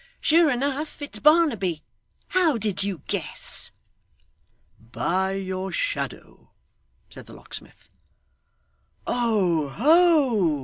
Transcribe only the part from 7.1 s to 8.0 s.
the locksmith.